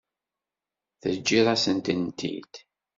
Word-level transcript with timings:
Teǧǧiḍ-asen-tent-id. 1.01 2.51